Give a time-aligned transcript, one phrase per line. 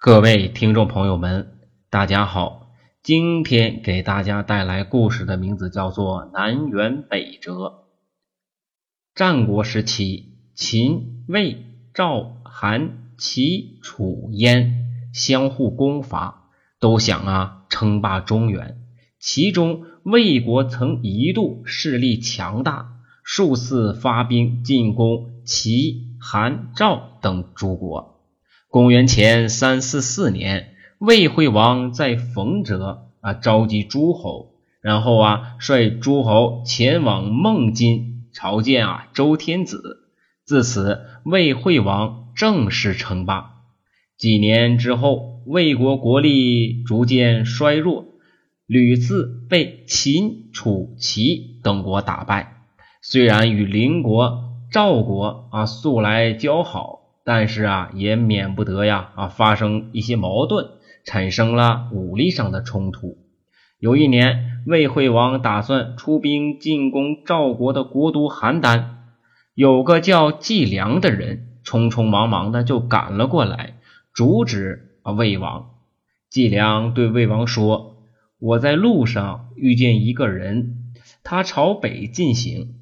[0.00, 1.58] 各位听众朋友们，
[1.90, 2.70] 大家好！
[3.02, 7.52] 今天给大家带来故事的名字叫做《南辕北辙》。
[9.16, 16.44] 战国时期，秦、魏、赵、韩、齐、楚、燕相互攻伐，
[16.78, 18.78] 都想啊称霸中原。
[19.18, 28.17] 其中，魏国曾一度势力强大，数次发兵进攻齐、韩、赵等诸国。
[28.70, 34.50] 公元前三四四年，魏惠王在冯泽啊召集诸侯，
[34.82, 40.10] 然后啊率诸侯前往孟津朝见啊周天子。
[40.44, 43.52] 自此，魏惠王正式称霸。
[44.18, 48.04] 几年之后，魏国国力逐渐衰弱，
[48.66, 52.64] 屡次被秦、楚、齐等国打败。
[53.00, 56.98] 虽然与邻国赵国啊素来交好。
[57.28, 60.66] 但是啊，也免不得呀啊，发生一些矛盾，
[61.04, 63.18] 产生了武力上的冲突。
[63.78, 68.82] 有一年，魏惠王打算出兵进攻赵国的国都邯郸，
[69.52, 73.74] 有个叫季梁的人，匆匆忙忙的就赶了过来，
[74.14, 75.72] 阻止啊魏王。
[76.30, 78.06] 季梁对魏王说
[78.40, 82.76] ：“我在路上遇见一个人，他朝北进行。”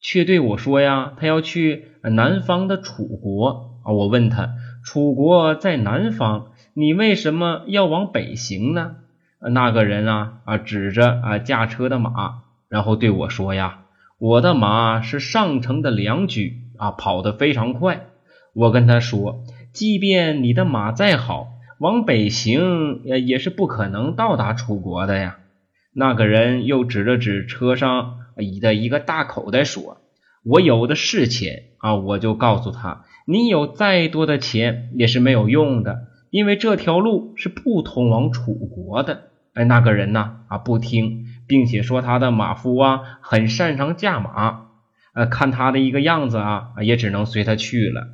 [0.00, 3.92] 却对我说呀，他要去南方的楚国啊。
[3.92, 4.54] 我问他，
[4.84, 8.96] 楚国在南方，你为什么要往北行呢？
[9.40, 13.80] 那个人啊啊，指着啊驾车的马，然后对我说呀，
[14.18, 18.06] 我的马是上乘的良驹啊，跑得非常快。
[18.54, 21.48] 我跟他说，即便你的马再好，
[21.78, 25.38] 往北行也是不可能到达楚国的呀。
[25.92, 28.18] 那个人又指了指车上。
[28.38, 29.96] 你的一个大口袋说
[30.46, 44.66] ：“我有的是钱啊！”我就告诉他：“你有再多的钱也是没有用的，因为这条路是不通往楚国的。”哎，那个人呢啊不听，并且说他的马夫啊很擅长驾马。
[45.14, 48.08] 呃，看他的一个样子啊，也只能随他去了。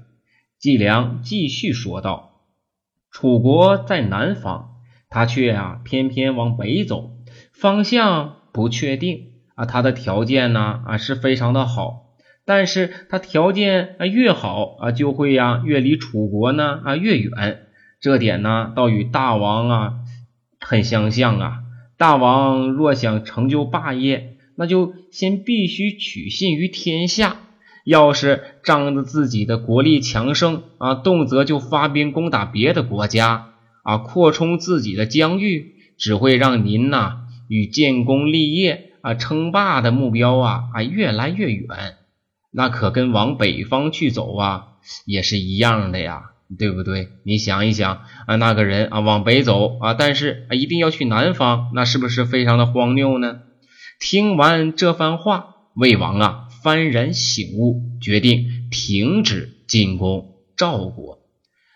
[0.59, 2.43] 季良继续说道
[3.11, 4.77] ：“楚国在南方，
[5.09, 7.11] 他却啊偏偏往北走，
[7.53, 12.12] 方向不确定。”啊，他的条件呢啊是非常的好，
[12.45, 17.67] 但是他条件啊越好啊，就会呀越离楚国呢啊越远，
[18.01, 19.95] 这点呢倒与大王啊
[20.61, 21.59] 很相像啊。
[21.97, 27.37] 大王若想成就霸业，那就先必须取信于天下。
[27.85, 38.89] 要是仗着自己的国力强盛啊，动辄就发兵攻打别的国家啊，扩充自己的疆域，只会让您呐与建功立业。
[39.03, 41.67] 啊，称霸的目标啊，啊越来越远，
[42.53, 44.65] 那可跟往北方去走啊，
[45.07, 47.09] 也是一样的呀，对不对？
[47.25, 53.41] 你想一想啊，那个人啊往北走啊，但是啊一定要去南方，那是不是非常的荒谬呢？
[53.99, 61.21] 听完这番话，魏王啊幡然醒悟，决定停止进攻赵国。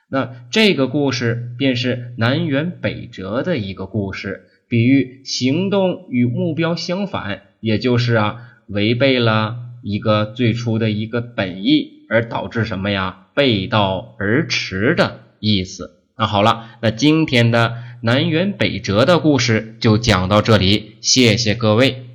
[0.09, 4.45] 那这个故事便是南辕北辙的一个故事。
[4.69, 9.57] 比喻行动与目标相反，也就是啊违背了
[9.89, 16.01] 一个最初的一个本意，而导致什么呀背道而驰的意思。
[16.19, 22.06] 那好了，那今天的南辕北辙的故事就讲到这里，谢谢各位。